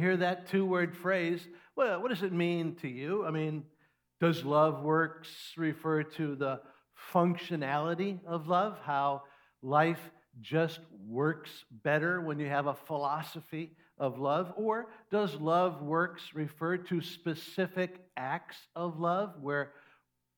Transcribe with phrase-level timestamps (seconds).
[0.00, 1.46] You hear that two word phrase,
[1.76, 3.26] well, what does it mean to you?
[3.26, 3.64] I mean,
[4.18, 6.62] does love works refer to the
[7.12, 8.78] functionality of love?
[8.82, 9.24] How
[9.60, 10.00] life
[10.40, 11.50] just works
[11.84, 14.54] better when you have a philosophy of love?
[14.56, 19.72] Or does love works refer to specific acts of love, where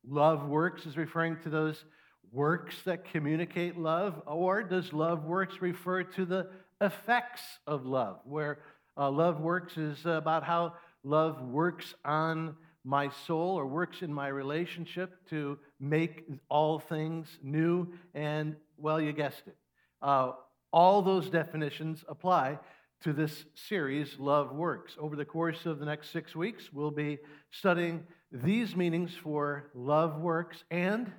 [0.04, 1.84] love works is referring to those
[2.32, 4.22] works that communicate love?
[4.26, 6.48] Or does love works refer to the
[6.80, 8.58] effects of love, where
[8.96, 14.28] uh, love works is about how love works on my soul or works in my
[14.28, 17.92] relationship to make all things new.
[18.14, 19.56] And, well, you guessed it.
[20.00, 20.32] Uh,
[20.72, 22.58] all those definitions apply
[23.02, 24.96] to this series, Love Works.
[24.98, 27.18] Over the course of the next six weeks, we'll be
[27.50, 31.10] studying these meanings for love works and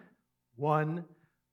[0.55, 1.05] one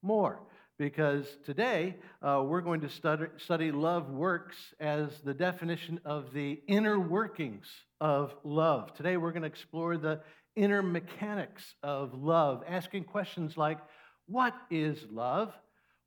[0.03, 0.41] more
[0.81, 6.59] because today uh, we're going to study, study love works as the definition of the
[6.69, 7.67] inner workings
[8.01, 8.95] of love.
[8.95, 10.21] Today we're going to explore the
[10.57, 13.77] inner mechanics of love, asking questions like
[14.25, 15.53] what is love?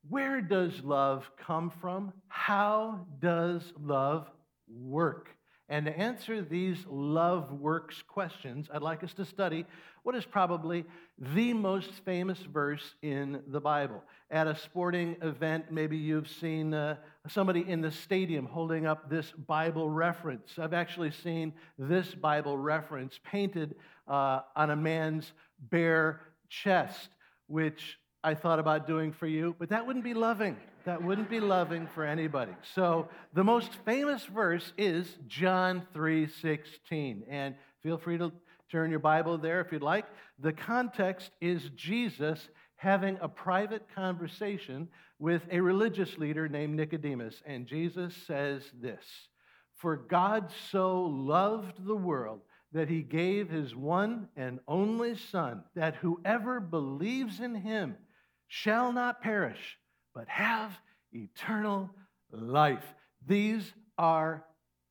[0.08, 2.12] Where does love come from?
[2.26, 4.28] How does love
[4.66, 5.28] work?
[5.68, 9.64] And to answer these love works questions, I'd like us to study
[10.02, 10.84] what is probably
[11.18, 14.02] the most famous verse in the Bible.
[14.30, 16.96] At a sporting event, maybe you've seen uh,
[17.28, 20.58] somebody in the stadium holding up this Bible reference.
[20.58, 23.76] I've actually seen this Bible reference painted
[24.06, 25.32] uh, on a man's
[25.70, 26.20] bare
[26.50, 27.08] chest,
[27.46, 30.56] which I thought about doing for you, but that wouldn't be loving.
[30.86, 32.52] That wouldn't be loving for anybody.
[32.74, 37.24] So the most famous verse is John 3:16.
[37.28, 38.32] And feel free to
[38.70, 40.06] turn your Bible there if you'd like.
[40.38, 47.42] The context is Jesus having a private conversation with a religious leader named Nicodemus.
[47.44, 49.04] And Jesus says this
[49.74, 52.40] For God so loved the world
[52.72, 57.96] that he gave his one and only Son, that whoever believes in him
[58.48, 59.78] shall not perish,
[60.14, 60.72] but have
[61.12, 61.90] eternal
[62.30, 62.84] life.
[63.26, 64.44] These are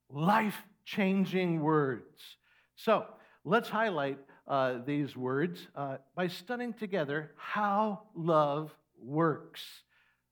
[0.09, 2.37] life changing words.
[2.75, 3.05] So
[3.43, 9.61] let's highlight uh, these words uh, by studying together how love works.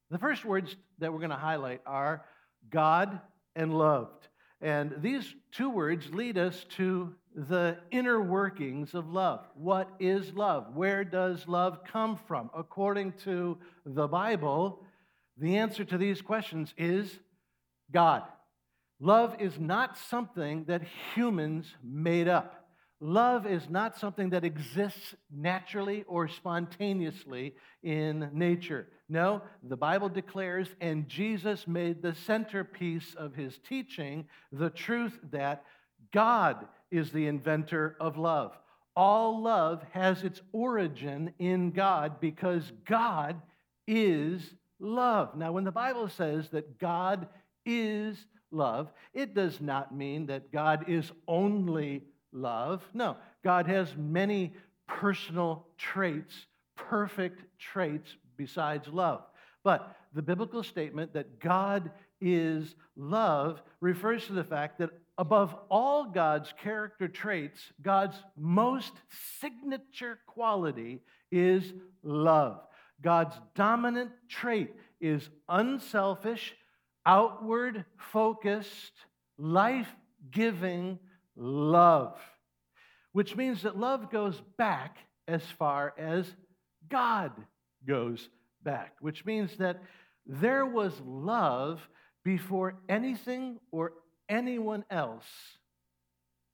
[0.09, 2.25] The first words that we're going to highlight are
[2.69, 3.19] God
[3.55, 4.27] and loved.
[4.59, 9.45] And these two words lead us to the inner workings of love.
[9.55, 10.75] What is love?
[10.75, 12.49] Where does love come from?
[12.55, 14.83] According to the Bible,
[15.37, 17.19] the answer to these questions is
[17.91, 18.23] God.
[18.99, 20.83] Love is not something that
[21.15, 22.57] humans made up.
[22.99, 28.87] Love is not something that exists naturally or spontaneously in nature.
[29.09, 35.63] No, the Bible declares, and Jesus made the centerpiece of his teaching the truth that
[36.11, 38.57] God is the inventor of love.
[38.95, 43.41] All love has its origin in God because God
[43.87, 45.35] is love.
[45.35, 47.27] Now, when the Bible says that God
[47.65, 48.17] is
[48.51, 52.83] love, it does not mean that God is only love.
[52.93, 54.53] No, God has many
[54.87, 56.33] personal traits,
[56.75, 59.23] perfect traits besides love.
[59.63, 64.89] But the biblical statement that God is love refers to the fact that
[65.21, 68.91] above all God's character traits, God's most
[69.39, 72.59] signature quality is love.
[73.03, 76.55] God's dominant trait is unselfish,
[77.05, 78.93] outward focused,
[79.37, 79.95] life
[80.31, 80.97] giving
[81.35, 82.19] love,
[83.11, 84.97] which means that love goes back
[85.27, 86.35] as far as
[86.89, 87.31] God
[87.87, 88.27] goes
[88.63, 89.83] back, which means that
[90.25, 91.79] there was love
[92.23, 93.93] before anything or
[94.31, 95.27] anyone else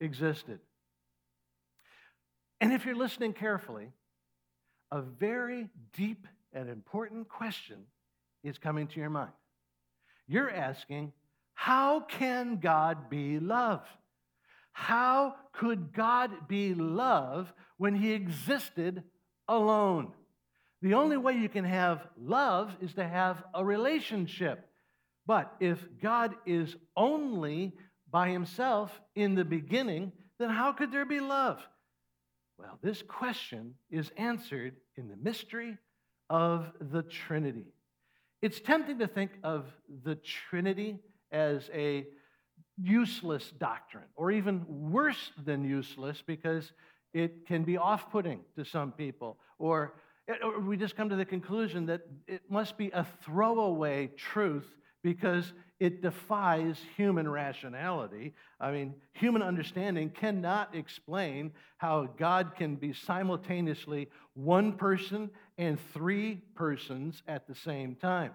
[0.02, 0.60] existed.
[2.60, 3.92] And if you're listening carefully,
[4.92, 7.78] a very deep and important question
[8.44, 9.32] is coming to your mind.
[10.28, 11.14] You're asking,
[11.54, 13.82] how can God be love?
[14.72, 19.04] How could God be love when he existed
[19.48, 20.12] alone?
[20.82, 24.68] The only way you can have love is to have a relationship.
[25.28, 27.74] But if God is only
[28.10, 31.60] by himself in the beginning, then how could there be love?
[32.58, 35.78] Well, this question is answered in the mystery
[36.30, 37.74] of the Trinity.
[38.42, 39.66] It's tempting to think of
[40.04, 41.00] the Trinity
[41.32, 42.06] as a
[42.82, 46.72] useless doctrine, or even worse than useless, because
[47.14, 49.40] it can be off putting to some people.
[49.60, 49.96] Or,
[50.42, 54.72] or we just come to the conclusion that it must be a throwaway truth
[55.08, 58.34] because it defies human rationality.
[58.60, 66.42] I mean, human understanding cannot explain how God can be simultaneously one person and three
[66.56, 68.34] persons at the same time.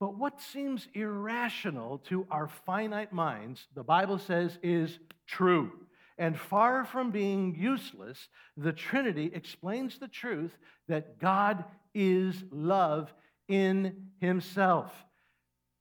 [0.00, 5.70] But what seems irrational to our finite minds, the Bible says, is true.
[6.18, 10.58] And far from being useless, the Trinity explains the truth
[10.88, 11.64] that God
[11.94, 13.14] is love
[13.46, 14.92] in Himself.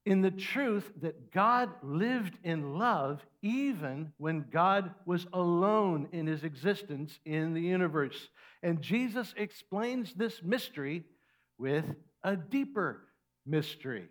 [0.06, 6.44] In the truth that God lived in love even when God was alone in His
[6.44, 8.30] existence in the universe.
[8.64, 11.04] And Jesus explains this mystery
[11.58, 11.86] with
[12.24, 13.04] a deeper
[13.46, 14.08] mystery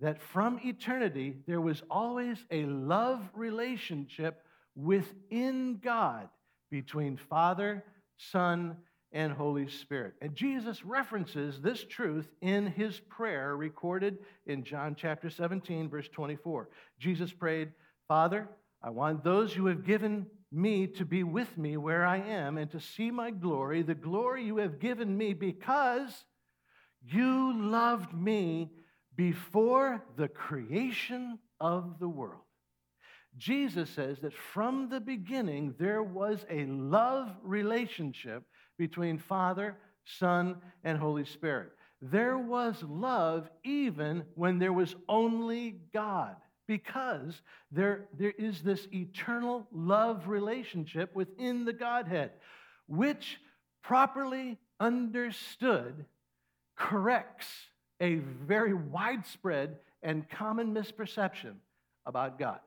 [0.00, 4.42] that from eternity there was always a love relationship
[4.74, 6.28] within God
[6.70, 7.84] between Father,
[8.16, 8.76] Son,
[9.14, 10.14] and Holy Spirit.
[10.20, 16.68] And Jesus references this truth in his prayer recorded in John chapter 17, verse 24.
[16.98, 17.72] Jesus prayed,
[18.08, 18.48] Father,
[18.82, 22.70] I want those you have given me to be with me where I am and
[22.72, 26.24] to see my glory, the glory you have given me because
[27.02, 28.70] you loved me
[29.16, 32.40] before the creation of the world.
[33.36, 38.44] Jesus says that from the beginning there was a love relationship
[38.78, 41.70] between Father, Son, and Holy Spirit.
[42.02, 46.36] There was love even when there was only God,
[46.66, 47.40] because
[47.70, 52.32] there, there is this eternal love relationship within the Godhead,
[52.86, 53.38] which
[53.82, 56.04] properly understood
[56.76, 57.46] corrects
[58.00, 61.54] a very widespread and common misperception
[62.04, 62.60] about God.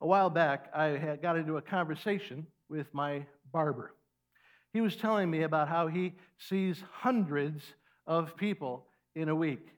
[0.00, 3.94] A while back, I had got into a conversation with my barber.
[4.72, 7.62] He was telling me about how he sees hundreds
[8.06, 9.68] of people in a week,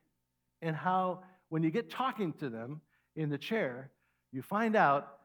[0.63, 2.81] and how when you get talking to them
[3.17, 3.91] in the chair,
[4.33, 5.19] you find out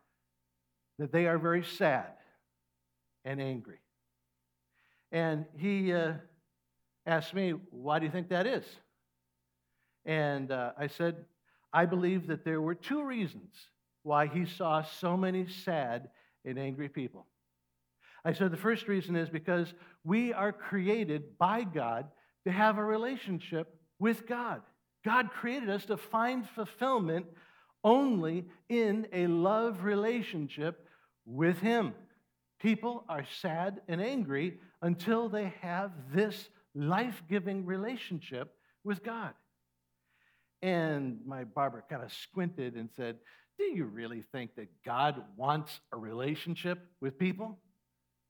[0.98, 2.12] that they are very sad
[3.26, 3.80] and angry.
[5.12, 6.14] And he uh,
[7.06, 8.66] asked me, Why do you think that is?
[10.06, 11.26] And uh, I said,
[11.74, 13.54] I believe that there were two reasons
[14.04, 16.10] why he saw so many sad
[16.46, 17.26] and angry people.
[18.26, 19.74] I said the first reason is because
[20.04, 22.08] we are created by God
[22.46, 24.62] to have a relationship with God.
[25.06, 27.26] God created us to find fulfillment
[27.84, 30.88] only in a love relationship
[31.26, 31.94] with Him.
[32.60, 39.34] People are sad and angry until they have this life giving relationship with God.
[40.62, 43.18] And my barber kind of squinted and said,
[43.58, 47.58] Do you really think that God wants a relationship with people?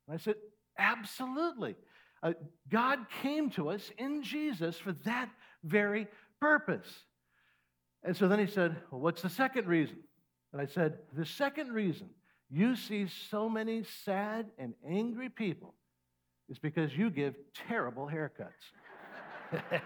[0.09, 0.35] And I said,
[0.77, 1.75] Absolutely.
[2.23, 2.33] Uh,
[2.69, 5.29] God came to us in Jesus for that
[5.63, 6.07] very
[6.41, 6.87] purpose.
[8.03, 9.97] And so then he said, Well, what's the second reason?
[10.51, 12.09] And I said, The second reason
[12.49, 15.75] you see so many sad and angry people
[16.49, 18.49] is because you give terrible haircuts.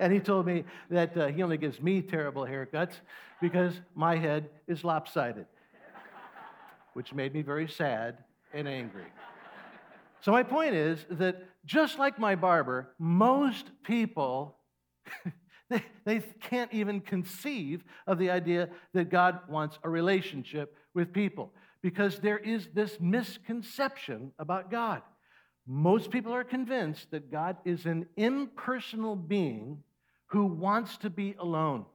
[0.00, 2.94] And he told me that uh, he only gives me terrible haircuts
[3.38, 5.44] because my head is lopsided,
[6.94, 8.24] which made me very sad
[8.54, 9.04] and angry.
[10.20, 14.56] So, my point is that just like my barber, most people.
[15.70, 21.52] they, they can't even conceive of the idea that God wants a relationship with people
[21.82, 25.02] because there is this misconception about God.
[25.66, 29.82] Most people are convinced that God is an impersonal being
[30.26, 31.86] who wants to be alone,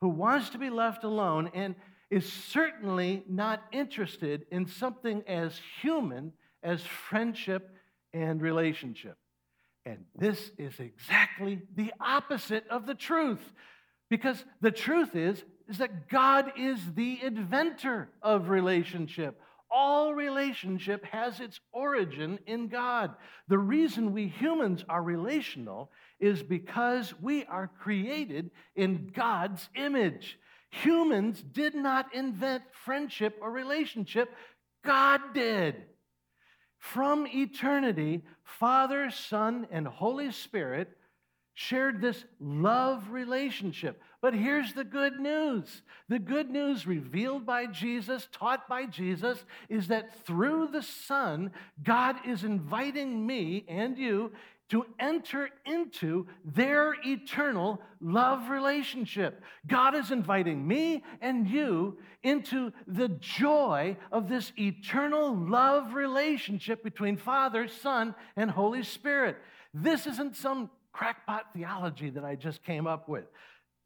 [0.00, 1.74] who wants to be left alone, and
[2.10, 7.70] is certainly not interested in something as human as friendship
[8.12, 9.16] and relationship.
[9.86, 13.40] And this is exactly the opposite of the truth.
[14.10, 19.40] Because the truth is, is that God is the inventor of relationship.
[19.70, 23.14] All relationship has its origin in God.
[23.46, 30.38] The reason we humans are relational is because we are created in God's image.
[30.70, 34.34] Humans did not invent friendship or relationship,
[34.84, 35.76] God did.
[36.80, 40.96] From eternity, Father, Son, and Holy Spirit
[41.52, 44.02] shared this love relationship.
[44.22, 49.88] But here's the good news the good news revealed by Jesus, taught by Jesus, is
[49.88, 54.32] that through the Son, God is inviting me and you
[54.70, 59.42] to enter into their eternal love relationship.
[59.66, 67.16] God is inviting me and you into the joy of this eternal love relationship between
[67.16, 69.36] Father, Son, and Holy Spirit.
[69.74, 73.24] This isn't some crackpot theology that I just came up with.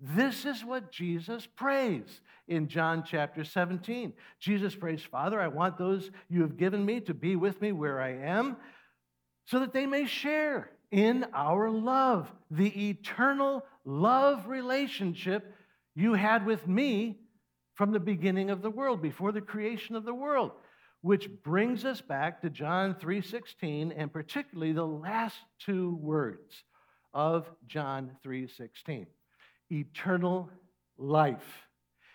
[0.01, 4.13] This is what Jesus prays in John chapter 17.
[4.39, 8.01] Jesus prays, Father, I want those you have given me to be with me where
[8.01, 8.57] I am,
[9.47, 15.53] so that they may share in our love, the eternal love relationship
[15.97, 17.19] you had with me
[17.75, 20.53] from the beginning of the world, before the creation of the world.
[21.01, 26.63] Which brings us back to John 3:16 and particularly the last two words
[27.13, 29.09] of John 3:16.
[29.73, 30.49] Eternal
[30.97, 31.67] life.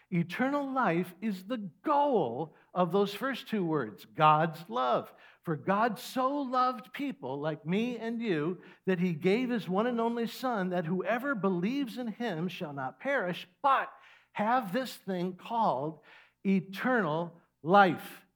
[0.09, 5.13] Eternal life is the goal of those first two words, God's love.
[5.49, 9.99] For God so loved people like me and you that he gave his one and
[9.99, 13.89] only Son, that whoever believes in him shall not perish, but
[14.33, 16.01] have this thing called
[16.45, 18.27] eternal life.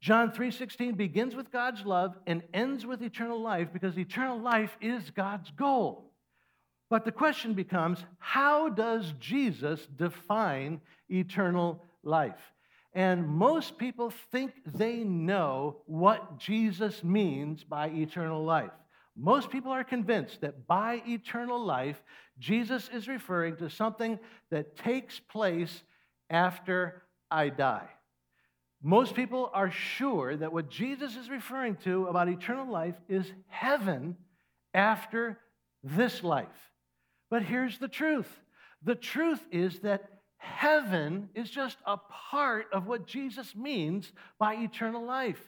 [0.00, 5.10] John 3:16 begins with God's love and ends with eternal life because eternal life is
[5.10, 6.12] God's goal.
[6.88, 12.51] But the question becomes how does Jesus define eternal life?
[12.94, 18.70] And most people think they know what Jesus means by eternal life.
[19.16, 22.02] Most people are convinced that by eternal life,
[22.38, 24.18] Jesus is referring to something
[24.50, 25.82] that takes place
[26.30, 27.88] after I die.
[28.82, 34.16] Most people are sure that what Jesus is referring to about eternal life is heaven
[34.74, 35.38] after
[35.84, 36.48] this life.
[37.30, 38.28] But here's the truth
[38.82, 40.11] the truth is that
[40.42, 45.40] heaven is just a part of what Jesus means by eternal life.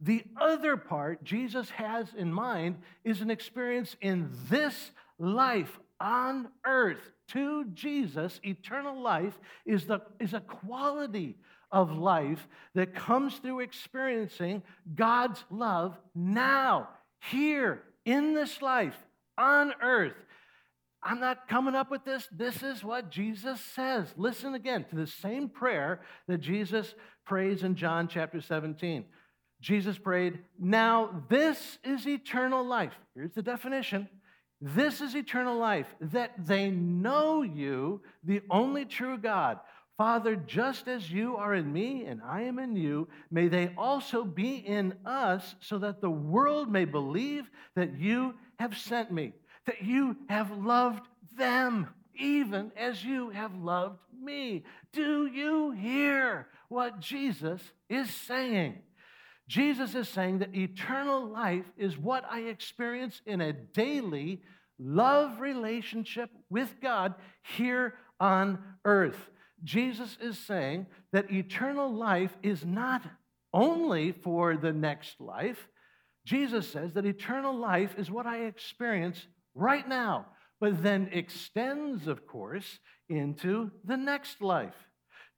[0.00, 7.12] The other part Jesus has in mind is an experience in this life on earth.
[7.28, 11.36] To Jesus, eternal life is, the, is a quality
[11.70, 14.62] of life that comes through experiencing
[14.94, 16.88] God's love now,
[17.20, 18.96] here, in this life,
[19.36, 20.16] on earth.
[21.02, 22.28] I'm not coming up with this.
[22.30, 24.12] This is what Jesus says.
[24.16, 29.04] Listen again to the same prayer that Jesus prays in John chapter 17.
[29.60, 32.92] Jesus prayed, Now this is eternal life.
[33.14, 34.08] Here's the definition.
[34.60, 39.58] This is eternal life, that they know you, the only true God.
[39.96, 44.24] Father, just as you are in me and I am in you, may they also
[44.24, 49.32] be in us, so that the world may believe that you have sent me,
[49.70, 51.86] that you have loved them,
[52.18, 54.64] even as you have loved me.
[54.92, 58.80] Do you hear what Jesus is saying?
[59.46, 64.42] Jesus is saying that eternal life is what I experience in a daily
[64.76, 67.14] love relationship with God
[67.56, 69.30] here on earth.
[69.62, 73.02] Jesus is saying that eternal life is not
[73.54, 75.68] only for the next life.
[76.26, 80.26] Jesus says that eternal life is what I experience right now,
[80.60, 82.78] but then extends, of course,
[83.08, 84.74] into the next life.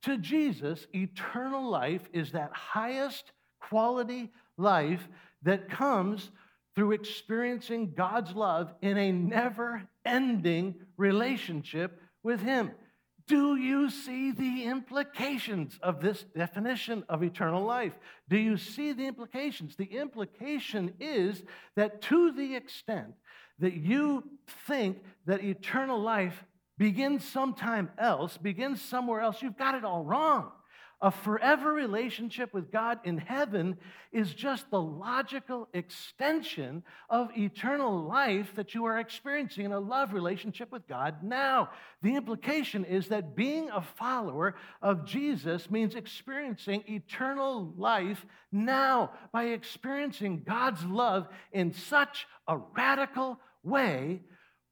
[0.03, 5.09] To Jesus, eternal life is that highest quality life
[5.43, 6.31] that comes
[6.75, 12.73] through experiencing God's love in a never ending relationship with Him.
[13.29, 17.93] Do you see the implications of this definition of eternal life?
[18.29, 19.77] Do you see the implications?
[19.77, 21.43] The implication is
[21.77, 23.15] that to the extent
[23.63, 24.25] that you
[24.67, 26.45] think that eternal life
[26.79, 30.51] begins sometime else, begins somewhere else, you've got it all wrong.
[31.01, 33.77] A forever relationship with God in heaven
[34.13, 40.13] is just the logical extension of eternal life that you are experiencing in a love
[40.13, 41.71] relationship with God now.
[42.03, 49.47] The implication is that being a follower of Jesus means experiencing eternal life now by
[49.47, 54.21] experiencing God's love in such a radical way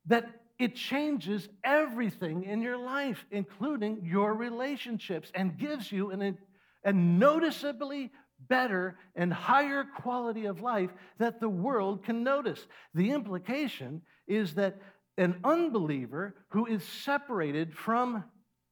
[0.06, 0.28] that
[0.58, 6.36] it changes everything in your life, including your relationships, and gives you an,
[6.84, 8.12] a noticeably
[8.48, 12.66] better and higher quality of life that the world can notice.
[12.94, 14.80] The implication is that
[15.16, 18.24] an unbeliever who is separated from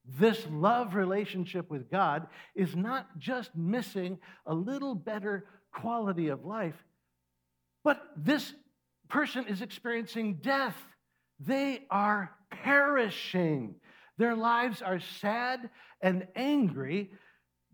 [0.04, 6.82] this love relationship with God is not just missing a little better quality of life,
[7.84, 8.54] but this
[9.08, 10.76] person is experiencing death
[11.40, 13.76] they are perishing.
[14.16, 17.12] Their lives are sad and angry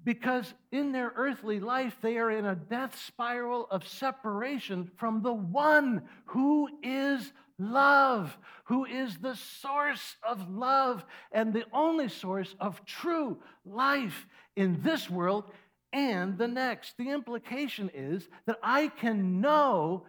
[0.02, 5.32] because in their earthly life they are in a death spiral of separation from the
[5.32, 12.84] one who is love, who is the source of love and the only source of
[12.84, 14.26] true life
[14.56, 15.50] in this world
[15.94, 16.98] and the next.
[16.98, 20.04] The implication is that I can know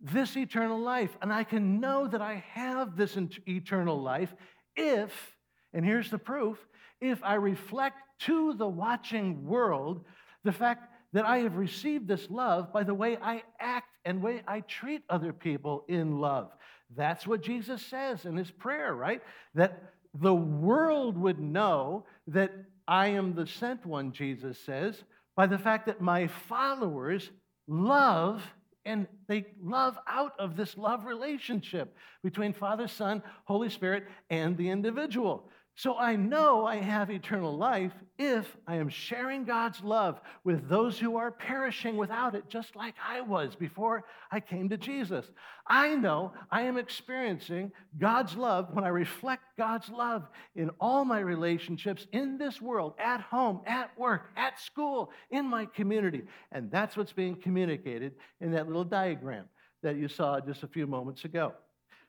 [0.00, 1.16] this eternal life.
[1.22, 4.34] And I can know that I have this eternal life
[4.76, 5.36] if
[5.76, 6.58] And here's the proof
[7.00, 10.04] if I reflect to the watching world
[10.42, 14.42] the fact that I have received this love by the way I act and way
[14.48, 16.50] I treat other people in love.
[16.96, 19.20] That's what Jesus says in his prayer, right?
[19.54, 19.82] That
[20.14, 22.52] the world would know that
[22.88, 25.02] I am the sent one, Jesus says,
[25.36, 27.30] by the fact that my followers
[27.68, 28.42] love
[28.86, 34.70] and they love out of this love relationship between Father, Son, Holy Spirit, and the
[34.70, 35.50] individual.
[35.78, 40.98] So I know I have eternal life if I am sharing God's love with those
[40.98, 45.30] who are perishing without it, just like I was before I came to Jesus.
[45.66, 51.20] I know I am experiencing God's love when I reflect God's love in all my
[51.20, 56.22] relationships in this world, at home, at work, at school, in my community.
[56.52, 59.44] And that's what's being communicated in that little diagram
[59.82, 61.52] that you saw just a few moments ago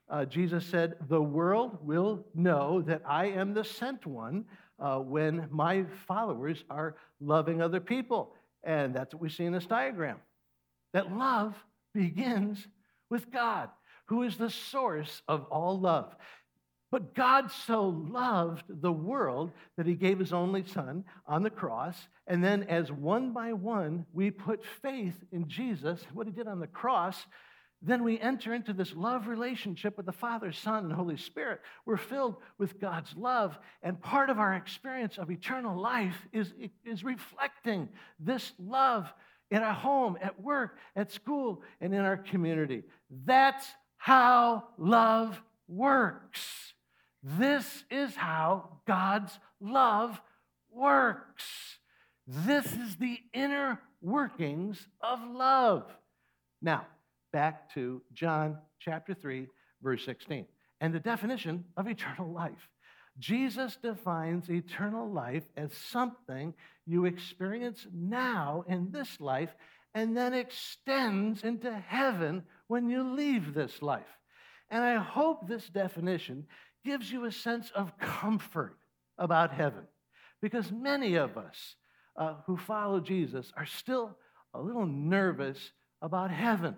[0.10, 4.46] uh, Jesus said, The world will know that I am the sent one
[4.80, 8.34] uh, when my followers are loving other people.
[8.64, 10.18] And that's what we see in this diagram.
[10.94, 11.56] That love
[11.94, 12.66] begins
[13.10, 13.70] with God,
[14.06, 16.16] who is the source of all love.
[16.90, 21.98] But God so loved the world that he gave his only son on the cross.
[22.28, 26.62] And then, as one by one we put faith in Jesus, what he did on
[26.62, 27.26] the cross,
[27.82, 31.62] then we enter into this love relationship with the Father, Son, and Holy Spirit.
[31.86, 36.54] We're filled with God's love, and part of our experience of eternal life is,
[36.84, 39.14] is reflecting this love
[39.52, 42.84] in our home, at work, at school, and in our community.
[43.26, 43.66] That's
[43.98, 46.74] how love works.
[47.24, 50.20] This is how God's love
[50.72, 51.44] works.
[52.26, 55.86] This is the inner workings of love.
[56.62, 56.86] Now,
[57.32, 59.48] back to John chapter 3,
[59.82, 60.46] verse 16,
[60.82, 62.70] and the definition of eternal life.
[63.20, 66.54] Jesus defines eternal life as something
[66.86, 69.56] you experience now in this life
[69.94, 74.06] and then extends into heaven when you leave this life.
[74.70, 76.46] And I hope this definition
[76.86, 78.78] gives you a sense of comfort
[79.18, 79.88] about heaven
[80.42, 81.76] because many of us
[82.16, 84.18] uh, who follow Jesus are still
[84.54, 86.76] a little nervous about heaven.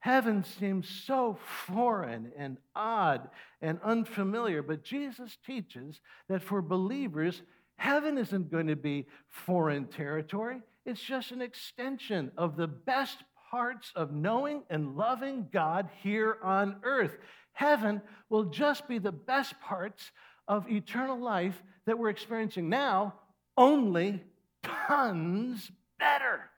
[0.00, 3.28] Heaven seems so foreign and odd
[3.60, 7.42] and unfamiliar, but Jesus teaches that for believers,
[7.76, 10.62] heaven isn't going to be foreign territory.
[10.86, 13.18] It's just an extension of the best
[13.50, 17.18] parts of knowing and loving God here on earth.
[17.52, 20.12] Heaven will just be the best parts
[20.48, 23.14] of eternal life that we're experiencing now,
[23.56, 24.22] only
[24.62, 26.48] tons better.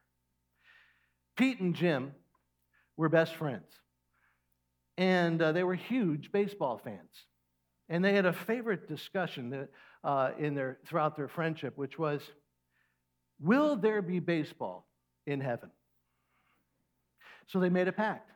[1.36, 2.12] Pete and Jim
[3.02, 3.66] were best friends.
[4.96, 7.26] And uh, they were huge baseball fans.
[7.88, 9.68] And they had a favorite discussion that,
[10.04, 12.22] uh, in their, throughout their friendship, which was
[13.40, 14.86] Will there be baseball
[15.26, 15.70] in heaven?
[17.48, 18.30] So they made a pact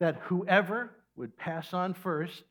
[0.00, 2.42] that whoever would pass on first,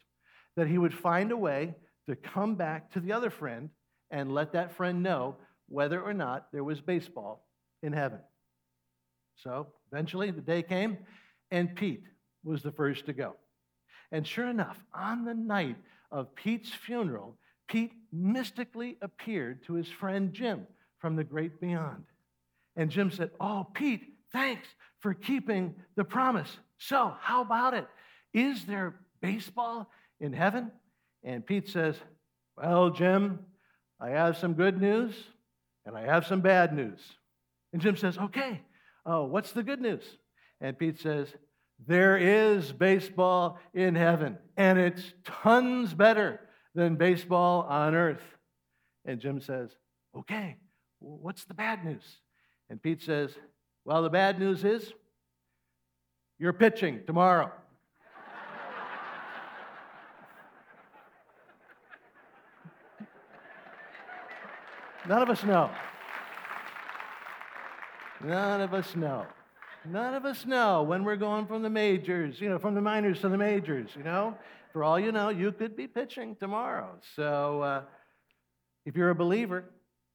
[0.58, 1.74] that he would find a way
[2.08, 3.72] to come back to the other friend
[4.12, 7.48] and let that friend know whether or not there was baseball
[7.82, 8.20] in heaven.
[9.38, 10.98] So eventually the day came,
[11.52, 12.04] and Pete
[12.44, 13.36] was the first to go.
[14.12, 15.78] And sure enough, on the night
[16.12, 17.38] of Pete's funeral,
[17.70, 20.68] Pete mystically appeared to his friend Jim
[21.00, 22.04] from the great beyond.
[22.76, 24.02] And Jim said, Oh, Pete,
[24.34, 24.68] thanks
[25.00, 26.50] for keeping the promise.
[26.78, 27.88] So, how about it?
[28.34, 30.74] Is there baseball in heaven?
[31.24, 31.96] And Pete says,
[32.58, 33.40] Well, Jim,
[34.02, 35.16] I have some good news
[35.86, 37.00] and I have some bad news.
[37.72, 38.60] And Jim says, Okay,
[39.06, 40.04] Oh, what's the good news?
[40.60, 41.34] And Pete says,
[41.86, 46.40] There is baseball in heaven, and it's tons better
[46.74, 48.24] than baseball on earth.
[49.06, 49.70] And Jim says,
[50.18, 50.56] Okay,
[51.00, 52.04] what's the bad news?
[52.70, 53.32] And Pete says,
[53.84, 54.92] Well, the bad news is
[56.40, 57.52] you're pitching tomorrow.
[65.08, 65.70] None of us know.
[68.26, 69.28] None of us know.
[69.88, 73.22] None of us know when we're going from the majors, you know, from the minors
[73.22, 74.36] to the majors, you know.
[74.74, 76.98] For all you know, you could be pitching tomorrow.
[77.16, 77.82] So uh,
[78.86, 79.66] if you're a believer,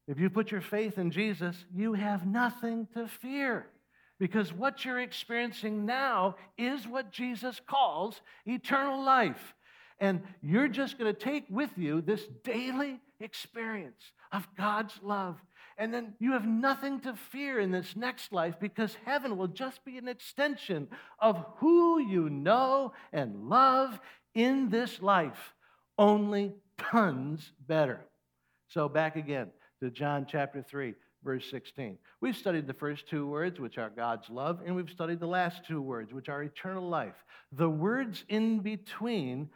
[0.09, 3.66] if you put your faith in Jesus, you have nothing to fear
[4.18, 9.55] because what you're experiencing now is what Jesus calls eternal life.
[10.01, 15.37] And you're just going to take with you this daily experience of God's love
[15.81, 19.83] and then you have nothing to fear in this next life because heaven will just
[19.83, 20.87] be an extension
[21.19, 23.99] of who you know and love
[24.35, 25.55] in this life,
[25.97, 28.01] only tons better.
[28.69, 29.49] So, back again
[29.83, 31.97] to John chapter 3, verse 16.
[32.21, 35.64] We've studied the first two words, which are God's love, and we've studied the last
[35.66, 37.25] two words, which are eternal life.
[37.53, 39.49] The words in between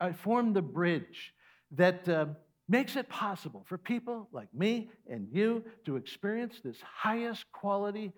[0.00, 1.34] uh, form the bridge
[1.72, 2.26] that uh,
[2.68, 8.12] makes it possible for people like me and you to experience this highest quality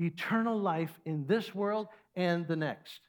[0.00, 1.86] eternal life in this world
[2.16, 3.00] and the next.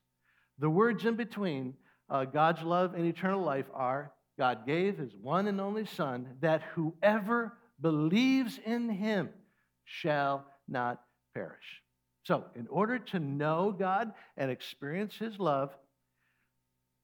[0.60, 1.74] The words in between
[2.10, 6.64] uh, God's love and eternal life are God gave his one and only Son, that
[6.74, 9.30] whoever believes in him
[9.86, 11.02] shall not
[11.34, 11.82] perish.
[12.24, 15.76] So, in order to know God and experience his love,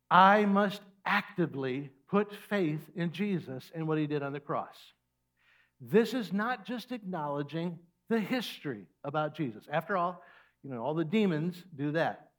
[0.09, 4.75] I must actively put faith in Jesus and what he did on the cross.
[5.79, 9.63] This is not just acknowledging the history about Jesus.
[9.71, 10.21] After all,
[10.63, 12.29] you know, all the demons do that.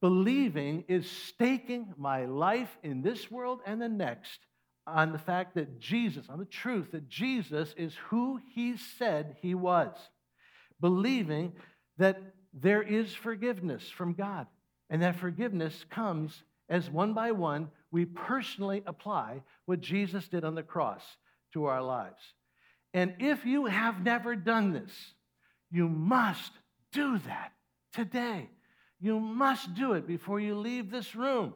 [0.00, 4.40] Believing is staking my life in this world and the next
[4.86, 9.54] on the fact that Jesus, on the truth that Jesus is who he said he
[9.54, 9.94] was.
[10.80, 11.52] Believing
[11.98, 12.20] that
[12.52, 14.46] there is forgiveness from God,
[14.88, 20.54] and that forgiveness comes as one by one we personally apply what Jesus did on
[20.54, 21.02] the cross
[21.52, 22.22] to our lives.
[22.94, 24.92] And if you have never done this,
[25.70, 26.52] you must
[26.92, 27.52] do that
[27.92, 28.48] today.
[29.00, 31.54] You must do it before you leave this room.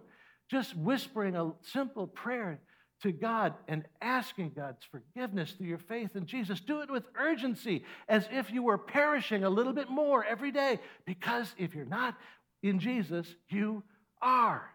[0.50, 2.60] Just whispering a simple prayer
[3.02, 6.60] to God and asking God's forgiveness through your faith in Jesus.
[6.60, 10.80] Do it with urgency, as if you were perishing a little bit more every day,
[11.04, 12.16] because if you're not
[12.62, 13.82] in Jesus, you
[14.22, 14.73] are.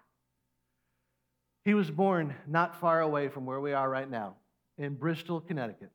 [1.66, 4.36] He was born not far away from where we are right now,
[4.78, 5.92] in Bristol, Connecticut.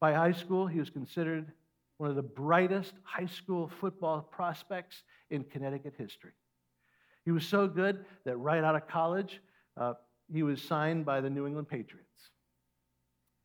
[0.00, 1.52] By high school, he was considered
[1.98, 6.32] one of the brightest high school football prospects in Connecticut history.
[7.24, 9.40] He was so good that right out of college,
[9.76, 9.94] uh,
[10.32, 12.30] he was signed by the New England Patriots.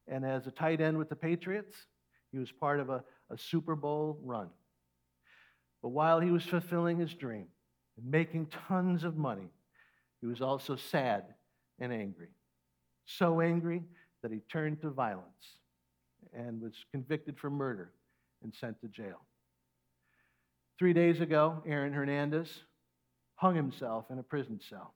[0.07, 1.75] And as a tight end with the Patriots,
[2.31, 4.49] he was part of a, a Super Bowl run.
[5.81, 7.47] But while he was fulfilling his dream
[7.97, 9.49] and making tons of money,
[10.23, 11.25] he was also sad
[11.79, 12.29] and angry.
[13.05, 13.83] So angry
[14.21, 15.57] that he turned to violence
[16.33, 17.91] and was convicted for murder
[18.41, 19.19] and sent to jail.
[20.79, 22.47] Three days ago, Aaron Hernandez
[23.35, 24.93] hung himself in a prison cell.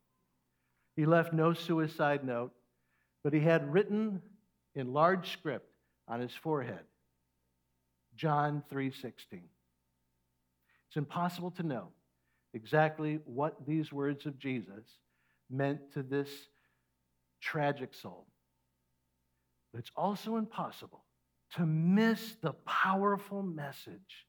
[0.95, 2.53] He left no suicide note,
[3.21, 4.21] but he had written
[4.75, 5.69] in large script
[6.07, 6.85] on his forehead,
[8.15, 9.41] John 3:16.
[10.87, 11.91] It's impossible to know
[12.53, 14.85] exactly what these words of Jesus
[15.49, 16.29] meant to this
[17.41, 18.25] tragic soul.
[19.71, 21.03] But it's also impossible
[21.55, 24.25] to miss the powerful message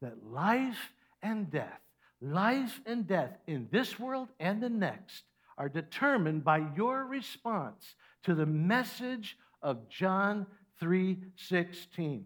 [0.00, 1.80] that life and death,
[2.20, 5.24] life and death in this world and the next
[5.58, 10.46] are determined by your response to the message of John
[10.80, 12.24] 3:16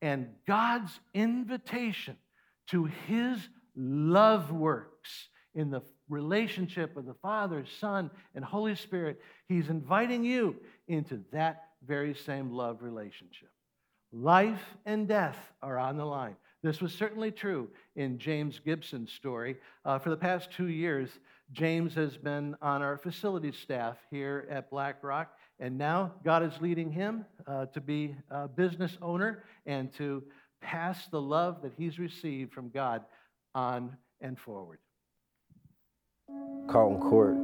[0.00, 2.16] and God's invitation
[2.68, 9.20] to his love works in the relationship of the Father, Son, and Holy Spirit.
[9.48, 13.50] He's inviting you into that very same love relationship.
[14.12, 16.36] Life and death are on the line.
[16.62, 19.56] This was certainly true in James Gibson's story.
[19.84, 21.10] Uh, for the past two years,
[21.52, 26.60] James has been on our facilities staff here at Black Rock, and now God is
[26.60, 30.24] leading him uh, to be a business owner and to
[30.60, 33.04] pass the love that he's received from God
[33.54, 34.78] on and forward.
[36.68, 37.34] Carlton Court,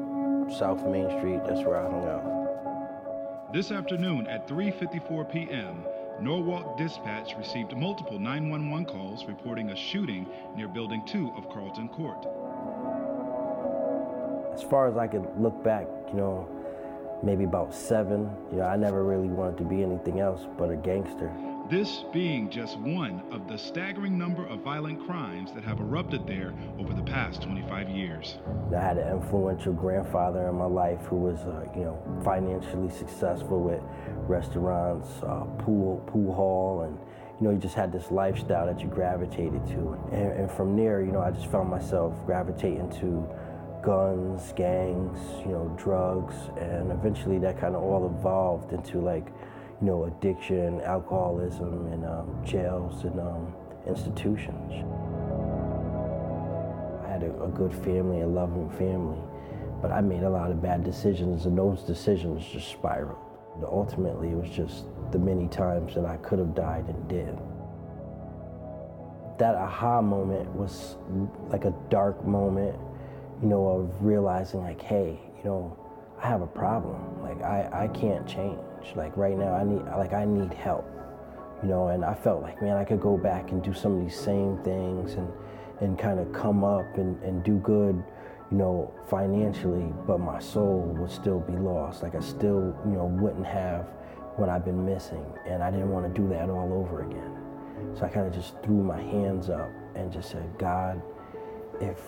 [0.53, 3.53] South Main Street, that's where I hung out.
[3.55, 5.83] This afternoon at 3:54 p.m.,
[6.21, 12.27] Norwalk Dispatch received multiple 911 calls reporting a shooting near Building 2 of Carlton Court.
[14.53, 16.47] As far as I could look back, you know,
[17.23, 20.77] maybe about seven, you know, I never really wanted to be anything else but a
[20.77, 21.33] gangster.
[21.71, 26.53] This being just one of the staggering number of violent crimes that have erupted there
[26.79, 28.37] over the past 25 years.
[28.71, 33.63] I had an influential grandfather in my life who was, uh, you know, financially successful
[33.63, 33.81] with
[34.29, 36.99] restaurants, uh, pool, pool hall, and
[37.41, 39.99] you know, you just had this lifestyle that you gravitated to.
[40.13, 43.27] And, and from there, you know, I just found myself gravitating to
[43.83, 49.29] guns, gangs, you know, drugs, and eventually that kind of all evolved into like
[49.81, 53.55] you know, addiction, alcoholism, and um, jails and um,
[53.87, 54.73] institutions.
[57.05, 59.19] I had a, a good family, a loving family,
[59.83, 63.19] but I made a lot of bad decisions, and those decisions just spiraled.
[63.63, 67.37] Ultimately, it was just the many times that I could have died and did.
[69.39, 70.97] That aha moment was
[71.49, 72.79] like a dark moment,
[73.43, 75.77] you know, of realizing, like, hey, you know,
[76.25, 77.23] I have a problem.
[77.23, 78.59] Like I, I can't change.
[78.97, 80.87] Like right now, I need like I need help.
[81.63, 84.03] You know, and I felt like man, I could go back and do some of
[84.03, 85.31] these same things and
[85.83, 88.03] and kind of come up and, and do good,
[88.51, 92.03] you know, financially, but my soul would still be lost.
[92.03, 93.91] Like I still, you know, wouldn't have
[94.37, 97.37] what I've been missing, and I didn't want to do that all over again.
[97.99, 101.03] So I kind of just threw my hands up and just said, God,
[101.83, 102.01] if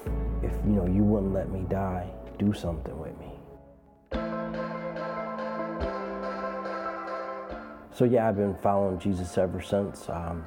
[0.42, 3.35] if you know you wouldn't let me die, do something with me.
[7.96, 10.10] So yeah, I've been following Jesus ever since.
[10.10, 10.44] Um,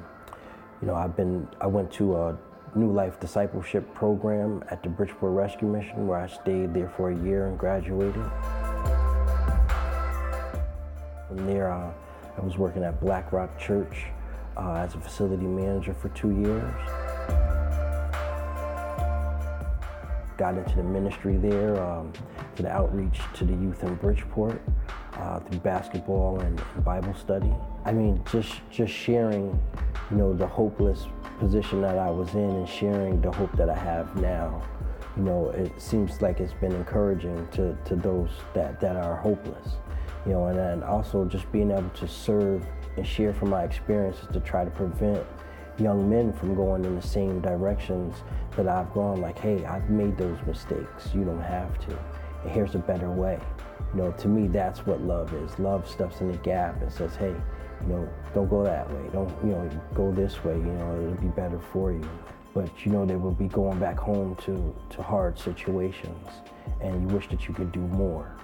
[0.80, 2.38] you know, I've been I went to a
[2.76, 7.16] New Life Discipleship program at the Bridgeport Rescue Mission where I stayed there for a
[7.24, 8.22] year and graduated.
[11.26, 11.92] From there, uh,
[12.38, 14.04] I was working at Black Rock Church
[14.56, 16.72] uh, as a facility manager for two years.
[20.38, 22.12] Got into the ministry there, um,
[22.54, 24.62] to the outreach to the youth in Bridgeport
[25.20, 27.52] uh, through basketball and, Bible study.
[27.84, 29.58] I mean, just just sharing,
[30.10, 31.06] you know, the hopeless
[31.38, 34.62] position that I was in and sharing the hope that I have now.
[35.16, 39.74] You know, it seems like it's been encouraging to, to those that, that are hopeless.
[40.24, 42.64] You know, and then also just being able to serve
[42.96, 45.24] and share from my experiences to try to prevent
[45.78, 48.16] young men from going in the same directions
[48.56, 49.20] that I've gone.
[49.20, 51.10] Like, hey, I've made those mistakes.
[51.14, 51.98] You don't have to.
[52.42, 53.38] And here's a better way.
[53.94, 55.58] You know, to me, that's what love is.
[55.58, 57.34] Love steps in the gap and says, hey,
[57.82, 59.02] you know, don't go that way.
[59.12, 60.54] Don't, you know, go this way.
[60.54, 62.08] You know, it'll be better for you.
[62.52, 66.28] But you know, they will be going back home to, to hard situations,
[66.80, 68.34] and you wish that you could do more.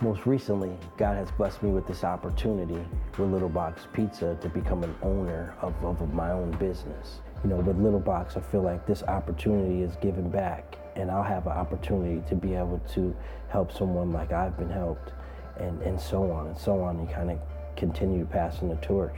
[0.00, 2.78] Most recently, God has blessed me with this opportunity
[3.18, 7.20] with Little Box Pizza to become an owner of, of my own business.
[7.42, 11.22] You know, with Little Box, I feel like this opportunity is given back, and I'll
[11.22, 13.16] have an opportunity to be able to
[13.48, 15.12] help someone like I've been helped,
[15.58, 17.00] and, and so on and so on.
[17.00, 17.38] You kind of
[17.76, 19.16] continue passing the torch.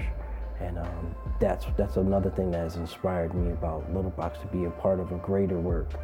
[0.61, 4.67] And um, that's, that's another thing that has inspired me about Little Box to be
[4.67, 5.95] a part of a greater work.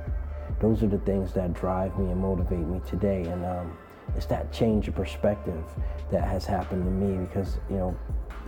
[0.60, 3.24] Those are the things that drive me and motivate me today.
[3.24, 3.76] And um,
[4.16, 5.62] it's that change of perspective
[6.10, 7.98] that has happened to me because, you know,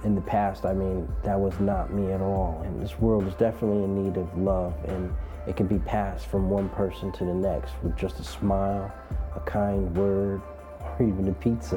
[0.04, 2.62] in the past, I mean, that was not me at all.
[2.64, 5.12] And this world is definitely in need of love, and
[5.46, 8.92] it can be passed from one person to the next with just a smile,
[9.36, 10.42] a kind word,
[10.80, 11.76] or even a pizza.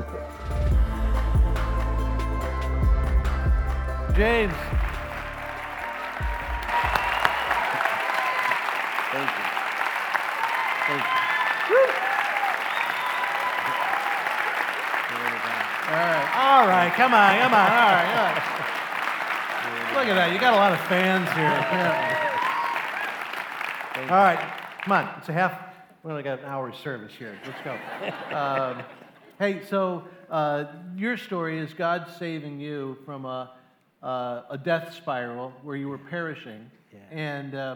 [4.16, 4.54] James.
[9.12, 9.46] Thank you.
[10.88, 11.22] Thank you.
[15.92, 16.28] All right.
[16.36, 16.94] All right.
[16.94, 17.40] Come on.
[17.40, 17.72] Come on.
[17.72, 18.08] All right.
[18.16, 18.62] All right.
[19.96, 20.32] Look at that.
[20.32, 21.44] You got a lot of fans here.
[21.44, 22.11] Yeah.
[24.02, 24.40] All right.
[24.84, 25.14] Come on.
[25.20, 25.60] It's a half.
[26.04, 27.38] We only got an hour's service here.
[27.46, 27.78] Let's go.
[28.36, 28.84] Um,
[29.38, 33.52] hey, so uh, your story is God saving you from a,
[34.02, 36.72] uh, a death spiral where you were perishing.
[36.92, 37.00] Yeah.
[37.12, 37.76] And uh,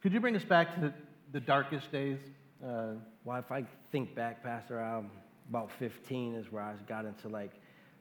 [0.00, 0.94] could you bring us back to the,
[1.32, 2.18] the darkest days?
[2.64, 5.10] Uh, Well, if I think back, Pastor, um,
[5.50, 7.52] about 15 is where I got into like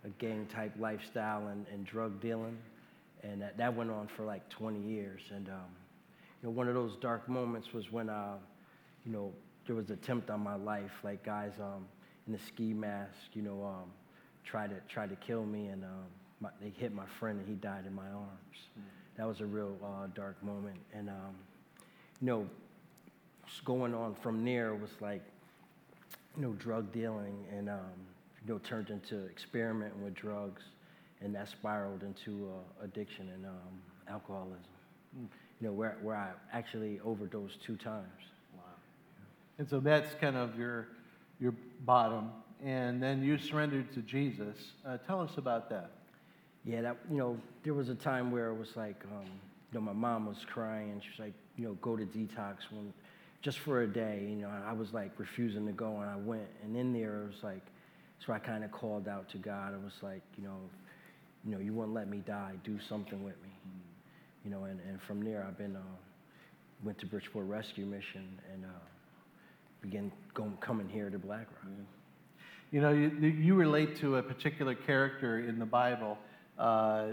[0.05, 2.57] a gang type lifestyle and, and drug dealing.
[3.23, 5.21] And that, that went on for like 20 years.
[5.31, 5.75] And, um,
[6.41, 8.36] you know, one of those dark moments was when, uh,
[9.06, 9.32] you know,
[9.67, 11.86] there was an attempt on my life, like guys um,
[12.27, 13.91] in a ski mask, you know, um,
[14.43, 15.67] tried to, tried to kill me.
[15.67, 16.06] And um,
[16.39, 18.58] my, they hit my friend and he died in my arms.
[19.17, 20.77] That was a real uh, dark moment.
[20.93, 21.36] And, um,
[22.21, 22.47] you know,
[23.41, 25.21] what's going on from there was like,
[26.36, 27.77] you know, drug dealing and, um,
[28.45, 30.63] you know, turned into experimenting with drugs.
[31.21, 34.65] And that spiraled into uh, addiction and um, alcoholism.
[35.62, 38.08] You know, where, where I actually overdosed two times.
[38.56, 38.63] Wow.
[39.60, 40.88] And so that's kind of your,
[41.39, 41.54] your
[41.86, 42.32] bottom.
[42.65, 44.58] And then you surrendered to Jesus.
[44.86, 45.91] Uh, tell us about that.
[46.65, 49.26] Yeah, that you know, there was a time where it was like, um,
[49.71, 51.00] you know, my mom was crying.
[51.02, 52.93] She was like, you know, go to detox when,
[53.41, 54.26] just for a day.
[54.30, 56.47] You know, I was like refusing to go, and I went.
[56.63, 57.65] And in there, it was like,
[58.26, 59.74] so I kind of called out to God.
[59.74, 60.58] It was like, you know,
[61.45, 62.54] you know, you wouldn't let me die.
[62.63, 63.50] Do something with me.
[64.43, 65.82] You know, and, and from there, I've been uh,
[66.84, 68.69] went to Bridgeport Rescue Mission and uh,
[69.82, 71.73] began going coming here to Black Rock.
[72.71, 76.17] You know, you, you relate to a particular character in the Bible
[76.58, 77.08] uh,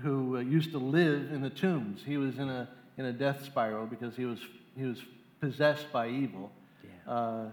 [0.00, 2.02] who uh, used to live in the tombs.
[2.06, 4.38] He was in a, in a death spiral because he was,
[4.76, 4.98] he was
[5.40, 6.52] possessed by evil.
[6.84, 7.12] Yeah.
[7.12, 7.44] Uh,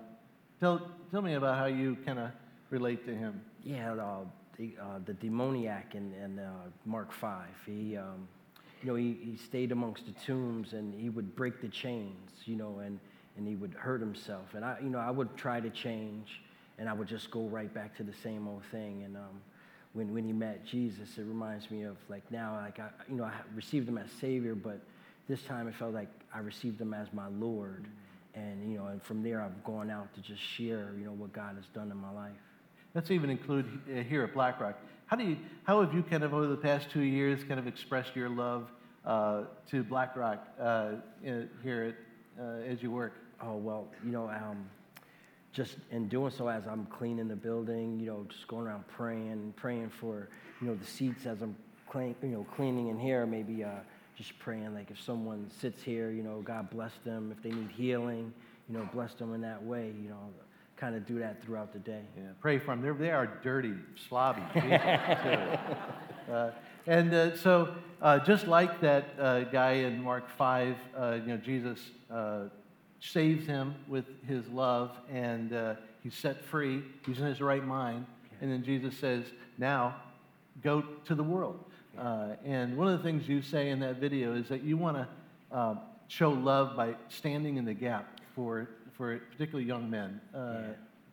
[0.59, 2.29] tell, tell me about how you kind of
[2.69, 3.41] relate to him.
[3.63, 4.19] Yeah, uh,
[4.57, 6.51] the, uh, the demoniac in, in uh,
[6.85, 7.47] Mark 5.
[7.65, 8.27] He, um,
[8.81, 12.55] you know, he, he stayed amongst the tombs and he would break the chains, you
[12.55, 12.99] know, and,
[13.37, 14.53] and he would hurt himself.
[14.53, 16.41] And I, you know, I would try to change
[16.79, 19.03] and I would just go right back to the same old thing.
[19.03, 19.41] And um,
[19.93, 23.25] when when he met Jesus, it reminds me of like now, like I you know
[23.25, 24.79] I received him as Savior, but
[25.27, 27.87] this time it felt like I received him as my Lord.
[28.33, 31.33] And you know, and from there I've gone out to just share you know what
[31.33, 32.31] God has done in my life.
[32.95, 34.75] Let's even include uh, here at BlackRock.
[35.09, 37.65] How do you, how have you kind of over the past two years kind of
[37.65, 38.69] expressed your love
[39.03, 40.91] uh, to BlackRock uh,
[41.23, 41.95] here
[42.37, 43.13] at, uh, as you work?
[43.41, 44.69] Oh well, you know, um,
[45.51, 49.55] just in doing so as I'm cleaning the building, you know, just going around praying,
[49.55, 50.29] praying for,
[50.61, 51.55] you know, the seats as I'm
[51.89, 53.79] clean, you know, cleaning in here, maybe uh,
[54.15, 57.33] just praying like if someone sits here, you know, God bless them.
[57.35, 58.31] If they need healing,
[58.69, 60.29] you know, bless them in that way, you know
[60.79, 62.01] kind of do that throughout the day.
[62.17, 62.81] Yeah, pray for them.
[62.81, 63.73] They're, they are dirty,
[64.09, 65.75] slobby people, too.
[66.29, 66.51] Uh,
[66.85, 71.37] and uh, so, uh, just like that uh, guy in Mark 5, uh, you know,
[71.37, 71.79] Jesus
[72.11, 72.41] uh,
[72.99, 76.83] saves him with his love and he's set free.
[77.03, 78.05] He's in his right mind.
[78.41, 79.25] And then Jesus says,
[79.57, 79.95] now
[80.61, 81.65] go to the world.
[81.97, 85.77] and one of the things you say in that video is that you want to
[86.09, 90.21] show love by standing in the gap for for particularly young men.
[90.33, 90.67] Uh, yeah.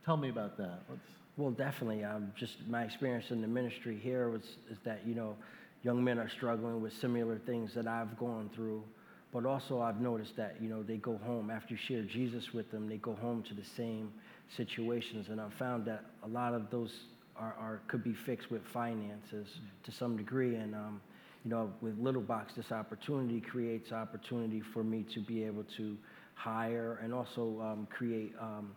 [0.05, 0.83] Tell me about that.
[0.87, 1.01] What's...
[1.37, 2.05] Well, definitely.
[2.05, 5.35] Um, just my experience in the ministry here was is that you know,
[5.83, 8.85] young men are struggling with similar things that I've gone through,
[9.33, 12.71] but also I've noticed that you know they go home after you share Jesus with
[12.71, 12.89] them.
[12.89, 14.13] They go home to the same
[14.57, 16.93] situations, and I've found that a lot of those
[17.37, 19.67] are, are could be fixed with finances mm-hmm.
[19.83, 21.01] to some degree, and um,
[21.45, 25.97] you know, with Little Box, this opportunity creates opportunity for me to be able to
[26.37, 28.71] hire and also um, create, um,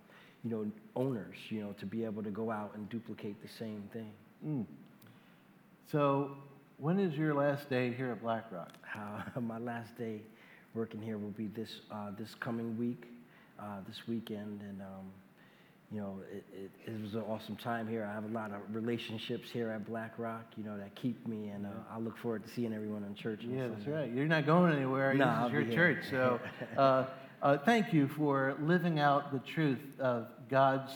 [0.44, 3.84] you know, owners, you know, to be able to go out and duplicate the same
[3.94, 4.12] thing.
[4.46, 4.66] Mm.
[5.92, 6.32] So,
[6.78, 8.72] when is your last day here at BlackRock?
[9.36, 10.20] Uh, my last day
[10.74, 13.06] working here will be this uh, this coming week,
[13.60, 15.06] uh, this weekend, and um,
[15.92, 18.04] you know, it, it, it, was an awesome time here.
[18.04, 21.66] I have a lot of relationships here at BlackRock, you know, that keep me, and
[21.66, 23.42] uh, I look forward to seeing everyone in church.
[23.44, 24.12] Yeah, that's right.
[24.12, 25.14] You're not going anywhere.
[25.14, 26.40] No, this I'll is your church, so
[26.78, 27.06] uh,
[27.42, 30.92] uh, thank you for living out the truth of God's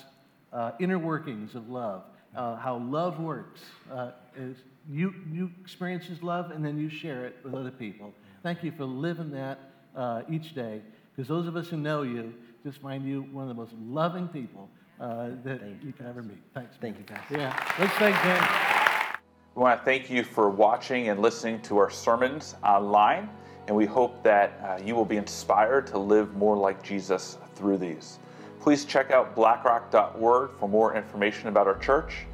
[0.52, 2.04] uh, inner workings of love,
[2.36, 3.62] uh, how love works.
[3.92, 4.58] Uh, is
[4.90, 8.14] you, you experience His love and then you share it with other people.
[8.42, 9.60] Thank you for living that
[9.96, 10.82] uh, each day,
[11.16, 14.28] because those of us who know you just find you one of the most loving
[14.28, 16.40] people that you, you, can ever meet.
[16.54, 16.76] Thanks.
[16.80, 17.38] Thank you, Pastor.
[17.38, 17.74] Yeah.
[17.78, 19.20] Let's thank James.
[19.56, 23.30] We want to thank you for watching and listening to our sermons online
[23.68, 27.78] and we hope that uh, you will be inspired to live more like Jesus through
[27.78, 28.20] these.
[28.60, 32.26] Please check out blackrock.org for more information about our church.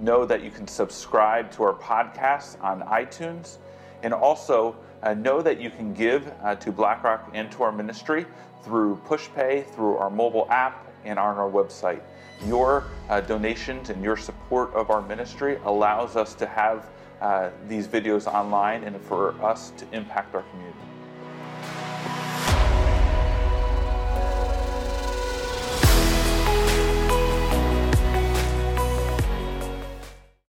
[0.00, 3.56] Know that you can subscribe to our podcast on iTunes,
[4.02, 8.26] and also uh, know that you can give uh, to BlackRock and to our ministry
[8.62, 12.00] through PushPay, through our mobile app, and on our website.
[12.46, 16.86] Your uh, donations and your support of our ministry allows us to have
[17.20, 20.87] uh, these videos online and for us to impact our community.